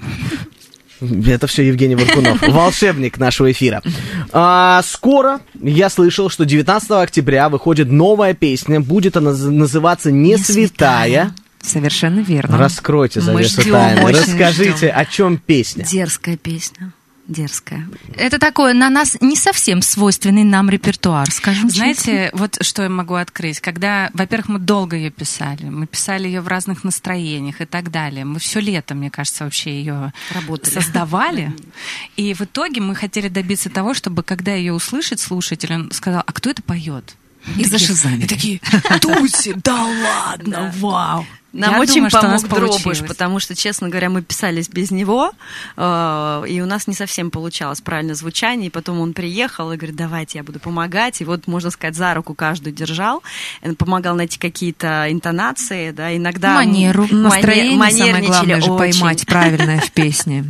[1.27, 3.83] Это все Евгений Варкунов, волшебник нашего эфира.
[4.31, 8.79] А, скоро я слышал, что 19 октября выходит новая песня.
[8.81, 11.33] Будет она наз- называться «Не, Не святая».
[11.67, 12.57] Совершенно верно.
[12.57, 14.11] Раскройте завесу тайны.
[14.11, 14.91] Расскажите, ждем.
[14.95, 15.83] о чем песня.
[15.85, 16.91] Дерзкая песня.
[17.27, 17.85] Дерзкая.
[18.15, 21.93] Это такое на нас не совсем свойственный нам репертуар, скажем честно.
[21.93, 23.59] Знаете, вот что я могу открыть.
[23.59, 28.23] Когда, во-первых, мы долго ее писали, мы писали ее в разных настроениях и так далее.
[28.23, 30.73] Мы все лето, мне кажется, вообще ее Работали.
[30.73, 31.53] создавали.
[32.15, 36.31] И в итоге мы хотели добиться того, чтобы, когда ее услышит слушатель, он сказал, а
[36.31, 37.17] кто это поет?
[37.57, 38.23] И зашизамили.
[38.23, 38.61] И такие,
[39.01, 41.25] Туси, да ладно, вау.
[41.53, 43.01] Нам Я очень думаю, что помог Дробыш, получилось.
[43.07, 45.31] потому что, честно говоря, мы писались без него,
[45.77, 49.95] э, и у нас не совсем получалось правильно звучание, и потом он приехал и говорит,
[49.95, 53.23] давайте я буду помогать, и вот, можно сказать, за руку каждую держал,
[53.61, 56.55] э, помогал найти какие-то интонации, да, иногда...
[56.55, 57.03] Манеру.
[57.03, 58.77] мане- Настроение самое манерничали главное же очень.
[58.99, 60.45] поймать правильное в песне.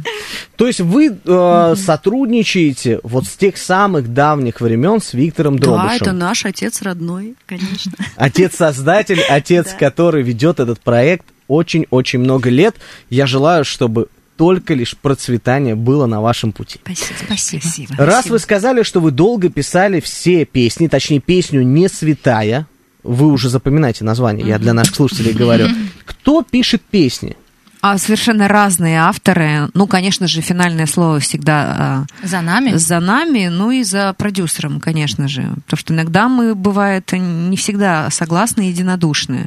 [0.56, 5.98] То есть вы э, сотрудничаете вот с тех самых давних времен с Виктором Да, Дробышем.
[6.02, 7.94] это наш отец родной, конечно.
[8.16, 12.76] Отец-создатель, отец, который ведет этот проект очень-очень много лет.
[13.10, 16.80] Я желаю, чтобы только лишь процветание было на вашем пути.
[16.84, 17.62] Спасибо.
[17.62, 17.96] Спасибо.
[17.98, 22.67] Раз вы сказали, что вы долго писали все песни, точнее песню «Не святая»,
[23.04, 25.67] вы уже запоминаете название, я для наших слушателей говорю.
[26.06, 27.38] Кто пишет песни?
[27.82, 29.69] А совершенно разные авторы.
[29.73, 32.73] Ну, конечно же, финальное слово всегда За нами?
[32.73, 35.54] а, за нами, ну и за продюсером, конечно же.
[35.65, 39.46] Потому что иногда мы, бывает, не всегда согласны и единодушны.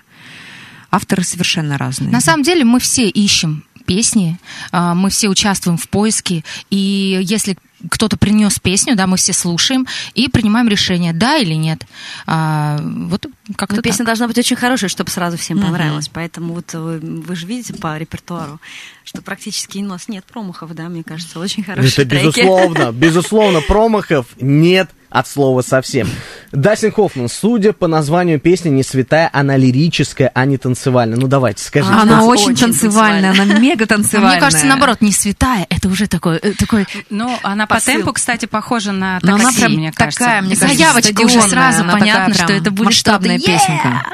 [0.93, 2.11] Авторы совершенно разные.
[2.11, 4.39] На самом деле мы все ищем песни,
[4.71, 7.57] а, мы все участвуем в поиске, и если
[7.91, 9.85] кто-то принес песню, да, мы все слушаем
[10.15, 11.85] и принимаем решение, да или нет.
[12.25, 13.27] А, вот
[13.57, 14.07] как-то Но песня так.
[14.07, 15.67] должна быть очень хорошая, чтобы сразу всем Мгм.
[15.67, 16.09] понравилась.
[16.09, 18.61] Поэтому вот вы, вы же видите по репертуару,
[19.03, 22.27] что практически у нас нет промахов, да, мне кажется, очень хорошие Это треки.
[22.27, 26.09] безусловно, безусловно, промахов нет от слова совсем.
[26.53, 31.19] Дастин Хоффман, судя по названию песни «Не святая», она лирическая, а не танцевальная.
[31.19, 31.93] Ну давайте, скажите.
[31.93, 34.33] Она очень, очень танцевальная, она мега А танцевальная.
[34.33, 38.47] Мне кажется, наоборот, не святая, это уже такой, э, такой Ну, она по темпу, кстати,
[38.47, 40.21] похожа на Но она такси, прям мне кажется.
[40.21, 44.05] такая, мне кажется, заявочка уже сразу она понятно, что это будет масштабная песенка.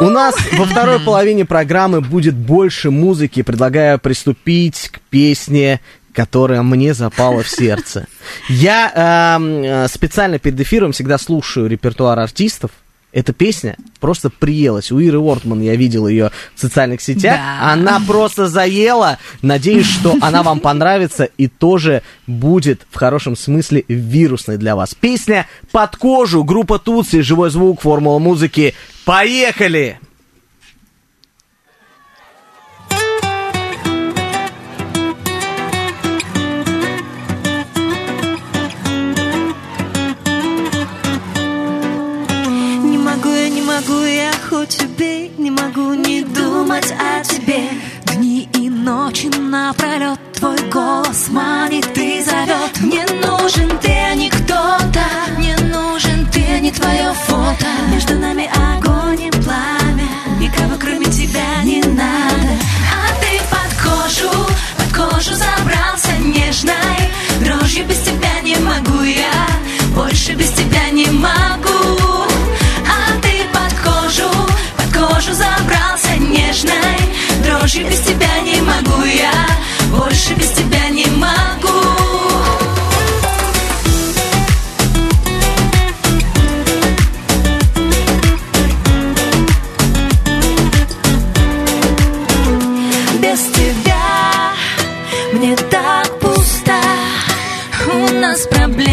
[0.00, 3.42] У нас во второй половине программы будет больше музыки.
[3.42, 5.80] Предлагаю приступить к песне
[6.18, 8.08] которая мне запала в сердце.
[8.48, 12.72] Я эм, э, специально перед эфиром всегда слушаю репертуар артистов.
[13.12, 14.90] Эта песня просто приелась.
[14.90, 17.36] У Иры Ортман я видел ее в социальных сетях.
[17.36, 17.72] Да.
[17.72, 19.18] Она просто заела.
[19.42, 24.96] Надеюсь, что она вам понравится и тоже будет в хорошем смысле вирусной для вас.
[24.96, 28.74] Песня «Под кожу», группа Туци, живой звук, формула музыки.
[29.04, 30.00] Поехали!
[44.58, 47.62] Хоть убей, не могу не думать о тебе.
[48.06, 52.80] Дни и ночи напролет твой голос манит и зовет.
[52.80, 55.04] Мне нужен ты, а не кто-то.
[55.36, 57.66] Мне нужен ты, а не твое фото.
[57.92, 60.08] Между нами огонь и пламя.
[60.40, 62.52] Никого кроме тебя не надо.
[62.96, 64.32] А ты под кожу,
[64.76, 67.00] под кожу забрался нежной.
[67.44, 69.46] Дрожью без тебя не могу я,
[69.94, 72.07] больше без тебя не могу.
[75.18, 76.96] Кожу забрался нежной.
[77.44, 79.32] Дрожью без тебя не могу я,
[79.90, 81.28] больше без тебя не могу.
[93.20, 94.52] Без тебя
[95.32, 96.80] мне так пусто
[97.92, 98.87] У нас проблемы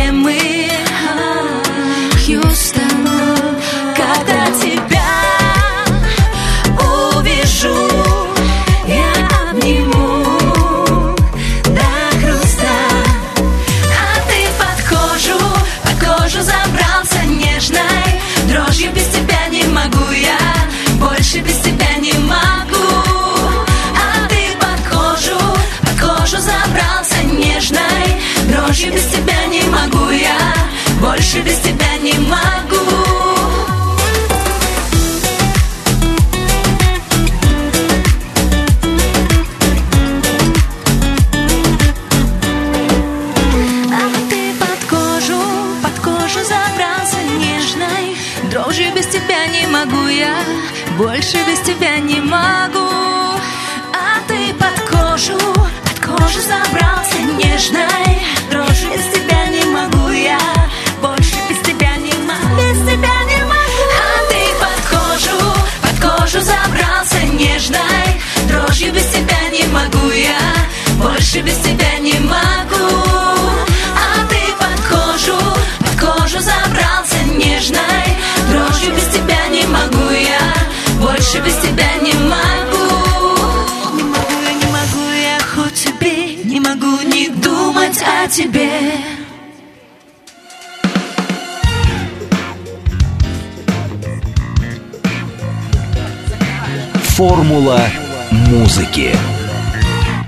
[97.16, 97.80] Формула
[98.30, 99.16] музыки.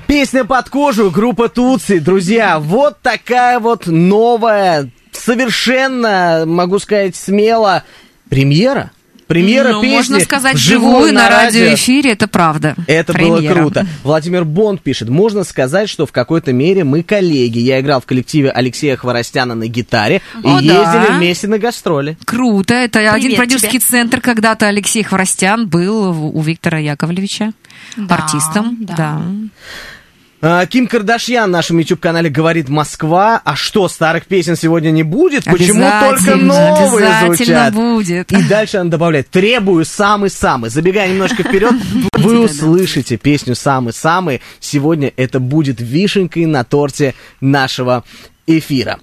[0.07, 1.99] Песня под кожу, группа Туци.
[1.99, 7.83] Друзья, вот такая вот новая, совершенно, могу сказать смело,
[8.29, 8.91] премьера.
[9.27, 12.75] Премьера Ну, песни можно сказать, вживую живую на радиоэфире, это правда.
[12.87, 13.53] Это было Премьера.
[13.55, 13.85] круто.
[14.03, 17.59] Владимир Бонд пишет, можно сказать, что в какой-то мере мы коллеги.
[17.59, 20.59] Я играл в коллективе Алексея Хворостяна на гитаре и О, да.
[20.61, 22.17] ездили вместе на гастроли.
[22.25, 22.73] Круто.
[22.73, 24.21] Это один Привет продюсерский центр.
[24.21, 27.51] Когда-то Алексей Хворостян был у Виктора Яковлевича
[27.97, 28.77] Да, артистом.
[28.79, 28.95] да.
[28.95, 29.21] Да.
[30.39, 33.41] А, Ким Кардашьян в нашем YouTube-канале говорит Москва.
[33.43, 35.45] А что, старых песен сегодня не будет?
[35.45, 37.73] Почему только новые обязательно звучат?
[37.73, 38.31] будет.
[38.31, 40.69] И дальше она добавляет, требую самый-самый.
[40.69, 41.73] Забегая немножко вперед,
[42.13, 44.41] вы услышите песню «Самый-самый».
[44.59, 48.03] Сегодня это будет вишенкой на торте нашего
[48.45, 48.99] эфира.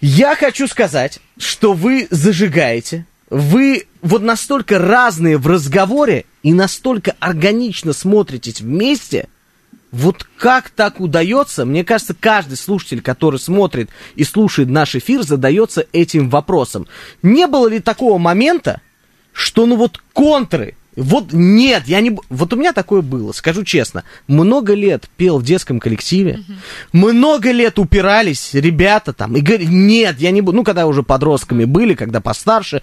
[0.00, 7.92] Я хочу сказать, что вы зажигаете, вы вот настолько разные в разговоре и настолько органично
[7.92, 9.26] смотритесь вместе–
[9.92, 11.64] вот как так удается?
[11.64, 16.86] Мне кажется, каждый слушатель, который смотрит и слушает наш эфир, задается этим вопросом.
[17.22, 18.80] Не было ли такого момента,
[19.32, 22.16] что ну вот контры, вот нет, я не...
[22.28, 24.04] Вот у меня такое было, скажу честно.
[24.26, 26.40] Много лет пел в детском коллективе,
[26.92, 30.58] много лет упирались ребята там, и говорили, нет, я не буду...
[30.58, 32.82] Ну, когда уже подростками были, когда постарше,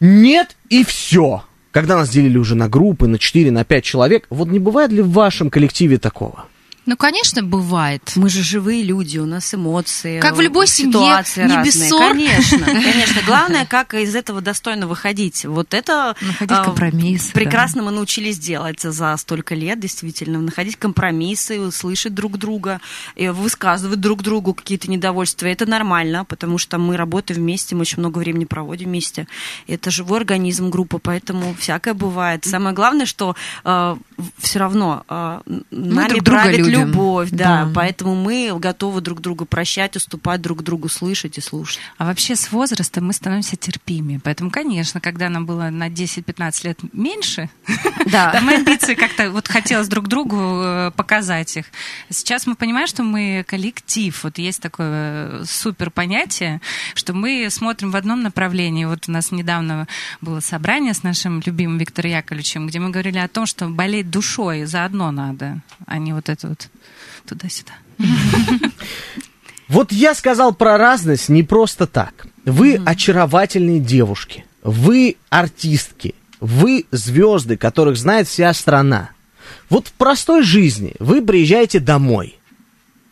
[0.00, 1.44] нет, и все.
[1.72, 5.00] Когда нас делили уже на группы, на 4, на 5 человек, вот не бывает ли
[5.00, 6.44] в вашем коллективе такого?
[6.84, 8.12] Ну, конечно, бывает.
[8.16, 10.18] Мы же живые люди, у нас эмоции.
[10.18, 11.64] Как в любой семье, ситуации не разные.
[11.64, 12.08] без ссор.
[12.12, 13.22] Конечно, конечно.
[13.24, 15.44] Главное, как из этого достойно выходить.
[15.44, 17.32] Вот это Находить а, компромисс, да.
[17.34, 20.40] Прекрасно мы научились делать за столько лет, действительно.
[20.40, 22.80] Находить компромиссы, слышать друг друга,
[23.14, 25.46] и высказывать друг другу какие-то недовольства.
[25.46, 29.28] Это нормально, потому что мы работаем вместе, мы очень много времени проводим вместе.
[29.68, 32.44] Это живой организм группа, поэтому всякое бывает.
[32.44, 36.88] Самое главное, что все равно э, нами друг правит любим.
[36.88, 37.70] любовь, да, Да.
[37.74, 41.80] поэтому мы готовы друг другу прощать, уступать друг другу, слышать и слушать.
[41.98, 44.20] А вообще с возрастом мы становимся терпимее.
[44.22, 47.48] Поэтому, конечно, когда нам было на 10-15 лет меньше,
[48.06, 48.30] Да.
[48.32, 51.66] там амбиции как-то вот хотелось друг другу э, показать их.
[52.10, 54.18] Сейчас мы понимаем, что мы коллектив.
[54.24, 56.60] Вот есть такое супер понятие,
[56.94, 58.84] что мы смотрим в одном направлении.
[58.84, 59.86] Вот у нас недавно
[60.20, 64.64] было собрание с нашим любимым Виктором Яковлевичем, где мы говорили о том, что болеть душой
[64.64, 66.61] заодно надо, а не вот это вот
[67.26, 67.72] туда-сюда.
[69.68, 72.26] Вот я сказал про разность не просто так.
[72.44, 79.10] Вы очаровательные девушки, вы артистки, вы звезды, которых знает вся страна.
[79.70, 82.38] Вот в простой жизни вы приезжаете домой.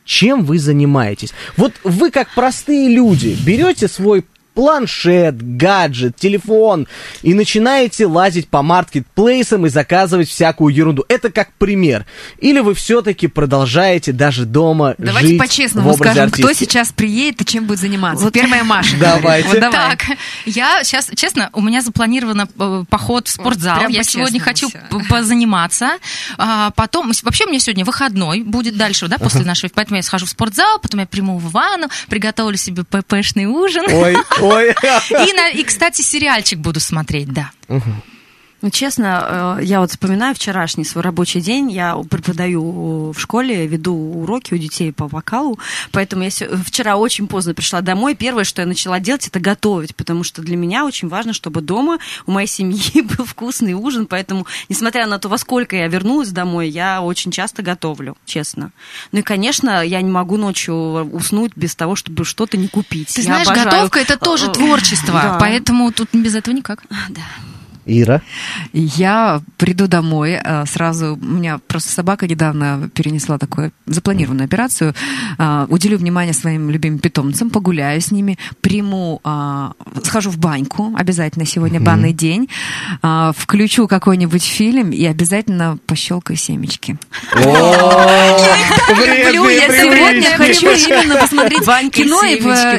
[0.05, 1.33] Чем вы занимаетесь?
[1.57, 6.87] Вот вы, как простые люди, берете свой планшет, гаджет, телефон
[7.23, 11.05] и начинаете лазить по маркетплейсам и заказывать всякую ерунду.
[11.09, 12.07] Это как пример.
[12.39, 16.65] Или вы все-таки продолжаете даже дома Давайте жить в по-честному образе скажем, кто артистки?
[16.65, 18.31] сейчас приедет и чем будет заниматься.
[18.31, 18.97] Первая Маша.
[18.99, 19.49] Давайте.
[19.49, 19.97] Вот давай.
[19.97, 20.05] Так,
[20.47, 23.79] я сейчас, честно, у меня запланирован э, поход в спортзал.
[23.79, 25.91] прям я сегодня хочу п- позаниматься.
[26.39, 30.27] А, потом, вообще, у меня сегодня выходной будет дальше, да, после нашего, поэтому я схожу
[30.27, 33.85] в спортзал, потом я приму в ванну, приготовлю себе ППшный ужин.
[33.89, 34.71] Ой, ой.
[35.29, 37.51] И, на- и, кстати, сериальчик буду смотреть, да.
[38.63, 41.71] Ну, честно, э, я вот вспоминаю вчерашний свой рабочий день.
[41.71, 45.59] Я преподаю в школе, веду уроки у детей по вокалу,
[45.93, 48.15] поэтому я вчера очень поздно пришла домой.
[48.15, 51.99] Первое, что я начала делать, это готовить, потому что для меня очень важно, чтобы дома
[52.27, 56.69] у моей семьи был вкусный ужин, поэтому, несмотря на то, во сколько я вернулась домой,
[56.69, 58.73] я очень часто готовлю, честно.
[59.13, 63.15] Ну и, конечно, я не могу ночью уснуть без того, чтобы что-то не купить.
[63.15, 65.37] Ты Я знаешь, обожаю, готовка это э, тоже э, творчество, да.
[65.41, 66.85] поэтому тут без этого никак.
[67.91, 68.23] Ира.
[68.73, 74.95] Я приду домой, э, сразу, у меня просто собака недавно перенесла такую запланированную операцию,
[75.39, 79.71] э, уделю внимание своим любимым питомцам, погуляю с ними, приму, э,
[80.05, 82.49] схожу в баньку, обязательно сегодня банный день,
[83.37, 86.99] включу какой-нибудь фильм и обязательно пощелкаю семечки.
[87.35, 92.21] Люблю, я сегодня хочу именно посмотреть кино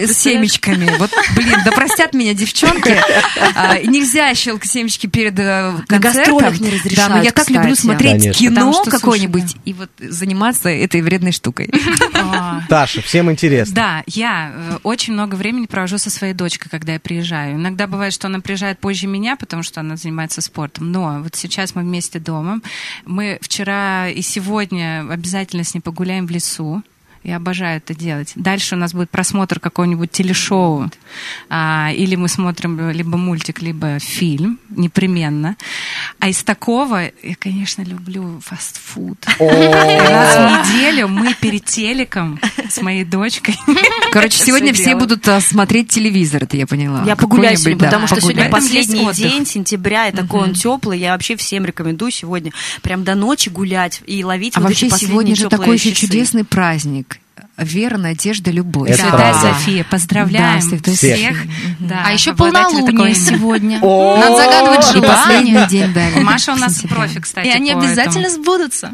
[0.05, 0.89] с семечками.
[0.97, 2.97] Вот, блин, да простят меня девчонки.
[3.85, 6.37] Нельзя щелкать семечки перед э, концертом.
[6.37, 8.39] гастролях не Да, разрешают, но я так люблю смотреть Конечно.
[8.39, 11.69] кино какое-нибудь и вот заниматься этой вредной штукой.
[12.23, 13.75] А, Таша, всем интересно.
[13.75, 17.55] Да, я э, очень много времени провожу со своей дочкой, когда я приезжаю.
[17.55, 20.91] Иногда бывает, что она приезжает позже меня, потому что она занимается спортом.
[20.91, 22.59] Но вот сейчас мы вместе дома.
[23.05, 26.83] Мы вчера и сегодня обязательно с ней погуляем в лесу.
[27.23, 28.31] Я обожаю это делать.
[28.35, 30.89] Дальше у нас будет просмотр какого-нибудь телешоу.
[31.49, 35.55] А, или мы смотрим либо мультик, либо фильм, непременно.
[36.19, 39.23] А из такого я, конечно, люблю фастфуд.
[39.39, 43.55] Раз в неделю мы перед телеком с моей дочкой.
[44.11, 47.03] Короче, сегодня все будут а, смотреть телевизор, это я поняла.
[47.05, 50.97] Я погуляю сегодня, потому что сегодня последний день сентября, и такой он теплый.
[50.97, 52.51] Я вообще всем рекомендую сегодня
[52.81, 57.10] прям до ночи гулять и ловить А вообще сегодня же такой еще чудесный праздник.
[57.63, 58.89] Вера, надежда, любовь.
[58.89, 59.53] Это Святая правда.
[59.53, 60.95] София, поздравляем Да, всех.
[60.95, 61.35] София.
[61.79, 63.79] Да, а еще полнолуние сегодня.
[63.81, 64.85] Надо загадывать
[65.93, 66.21] да.
[66.21, 68.91] Маша у нас профи, кстати, И они обязательно сбудутся.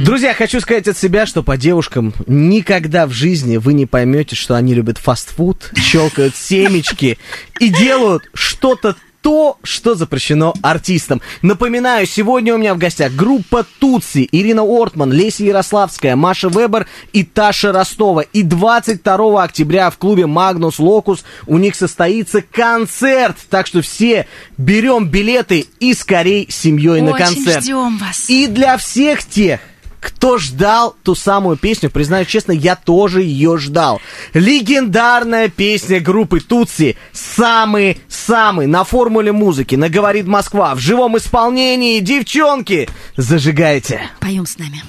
[0.00, 4.54] Друзья, хочу сказать от себя, что по девушкам никогда в жизни вы не поймете, что
[4.54, 7.18] они любят фастфуд, щелкают семечки
[7.60, 11.22] и делают что-то то, что запрещено артистам.
[11.40, 17.24] Напоминаю, сегодня у меня в гостях группа Тутси, Ирина Ортман, Леся Ярославская, Маша Вебер и
[17.24, 18.22] Таша Ростова.
[18.22, 23.36] И 22 октября в клубе Магнус Локус у них состоится концерт.
[23.48, 24.26] Так что все
[24.58, 27.62] берем билеты и скорей семьей на концерт.
[27.62, 28.28] ждем вас.
[28.28, 29.60] И для всех тех,
[30.02, 34.00] кто ждал ту самую песню, признаюсь честно, я тоже ее ждал.
[34.34, 42.00] Легендарная песня группы Тутси «Самый-самый» на формуле музыки, на «Говорит Москва» в живом исполнении.
[42.00, 44.02] Девчонки, зажигайте.
[44.20, 44.82] Поем с нами.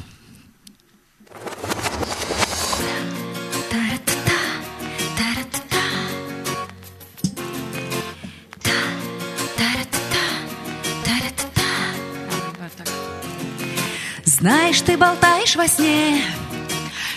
[14.43, 16.21] Знаешь, ты болтаешь во сне.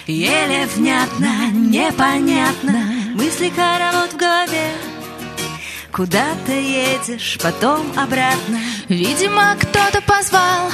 [0.07, 2.71] Еле внятно, непонятно.
[3.17, 4.71] Мысли хоровод в голове.
[5.91, 8.61] Куда ты едешь, потом обратно.
[8.89, 10.71] Видимо, кто-то позвал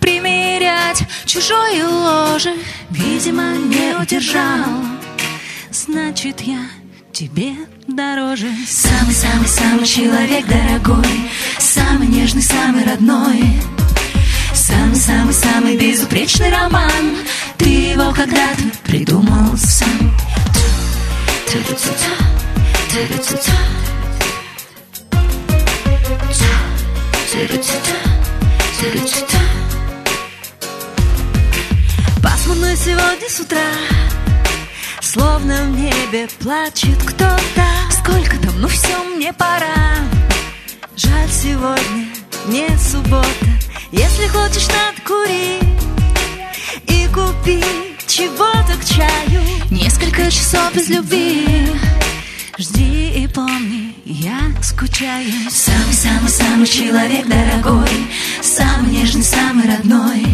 [0.00, 2.54] примерять чужое ложе.
[2.88, 4.64] Видимо, не удержал.
[5.70, 6.60] Значит, я
[7.12, 7.52] тебе
[7.86, 8.48] дороже.
[8.66, 11.28] Самый-самый-самый человек дорогой.
[11.58, 13.42] Самый нежный, самый родной
[14.66, 17.16] Самый-самый-самый безупречный роман.
[17.56, 20.12] Ты его когда-то придумал сам.
[32.20, 33.58] Пасмурно сегодня с утра.
[35.00, 37.66] Словно в небе плачет кто-то.
[37.92, 39.94] Сколько там, ну все, мне пора.
[40.96, 42.08] Жаль, сегодня
[42.48, 43.55] не суббота
[43.96, 45.62] Если хочешь, надо курить
[46.86, 49.42] И купить чего-то к чаю.
[49.70, 51.66] Несколько часов без любви.
[52.58, 55.32] Жди и помни, я скучаю.
[55.50, 57.88] Самый-самый-самый человек дорогой
[58.42, 60.26] Самый нежный, самый родной.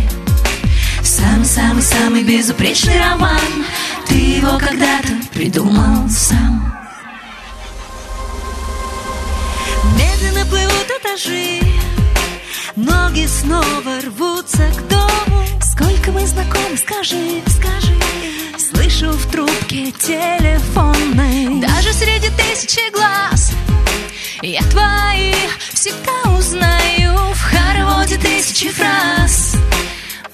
[1.04, 3.64] Самый-самый-самый безупречный роман.
[4.08, 6.74] Ты его когда-то придумал сам.
[9.96, 11.61] Медленно плывут этажи
[12.76, 15.44] Ноги снова рвутся к дому.
[15.60, 17.92] Сколько мы знакомы, скажи, скажи.
[18.56, 23.52] Слышу в трубке телефонной Даже среди тысячи глаз
[24.40, 25.34] я твои
[25.72, 27.14] всегда узнаю.
[27.34, 29.54] В хороводе тысячи фраз.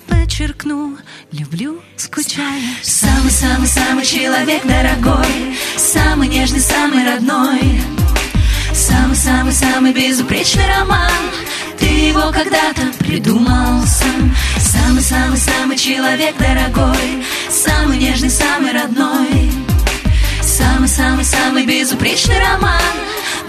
[0.07, 0.97] Подчеркну,
[1.33, 2.63] люблю, скучаю.
[2.83, 5.59] Самый-самый-самый человек дорогой.
[5.77, 7.83] Самый нежный, самый родной.
[8.73, 11.11] Самый-самый-самый безупречный роман
[11.79, 14.35] Ты его когда-то придумал сам.
[14.59, 17.25] Самый-самый-самый человек дорогой.
[17.51, 19.51] Самый нежный, самый родной.
[20.43, 22.81] Самый-самый-самый безупречный роман.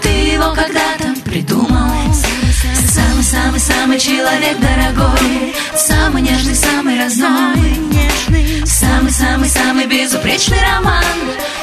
[0.02, 1.90] Ты его когда-то придумал
[2.92, 5.54] Самый-самый-самый человек дорогой.
[5.76, 7.80] Самый нежный, самый родной.
[8.64, 11.04] Самый-самый-самый безупречный роман.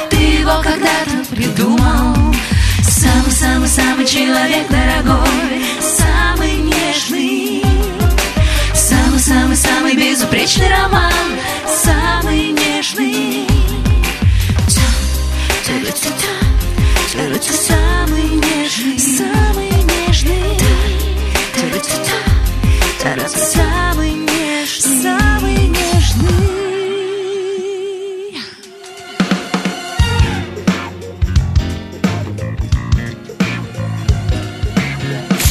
[0.08, 2.34] Ты его когда-то придумал
[2.98, 7.62] Самый-самый-самый человек дорогой Самый нежный.
[8.74, 11.12] Самый-самый-самый безупречный роман
[11.64, 13.46] Самый нежный.
[17.68, 18.07] Самый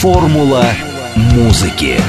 [0.07, 0.63] Формула
[1.15, 1.99] музыки.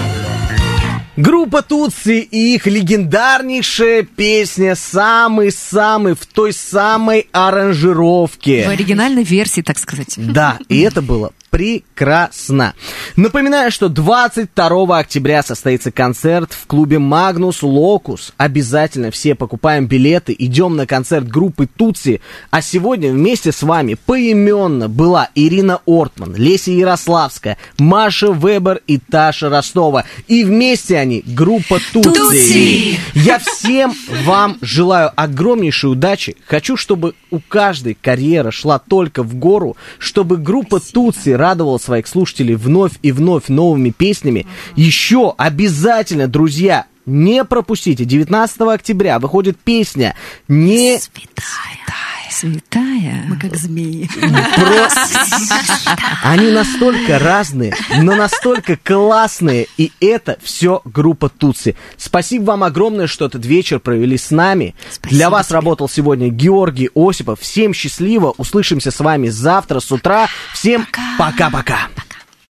[1.17, 8.69] Группа Тутси и их легендарнейшая песня «Самый-самый» в той самой аранжировке.
[8.69, 10.15] В оригинальной версии, так сказать.
[10.17, 12.75] Да, и это было прекрасно.
[13.17, 18.33] Напоминаю, что 22 октября состоится концерт в клубе Магнус Локус.
[18.37, 22.21] Обязательно все покупаем билеты, идем на концерт группы Тутси.
[22.51, 29.49] А сегодня вместе с вами поименно была Ирина Ортман, Леся Ярославская, Маша Вебер и Таша
[29.49, 30.05] Ростова.
[30.27, 32.11] И вместе они группа Тутси.
[32.11, 33.01] Тутси!
[33.15, 33.95] Я всем
[34.25, 36.37] вам желаю огромнейшей удачи.
[36.47, 42.55] Хочу, чтобы у каждой карьера шла только в гору, чтобы группа Тутси радовала своих слушателей
[42.55, 44.47] вновь и вновь новыми песнями.
[44.77, 48.05] Еще обязательно, друзья, не пропустите.
[48.05, 50.15] 19 октября выходит песня
[50.47, 50.99] «Не
[52.31, 53.25] Святая.
[53.27, 54.09] Мы как змеи.
[56.23, 59.67] Они настолько разные, но настолько классные.
[59.77, 61.75] И это все группа Тутси.
[61.97, 64.77] Спасибо вам огромное, что этот вечер провели с нами.
[65.03, 67.41] Для вас работал сегодня Георгий Осипов.
[67.41, 68.35] Всем счастливо.
[68.37, 70.29] Услышимся с вами завтра с утра.
[70.53, 70.87] Всем
[71.19, 71.89] пока-пока.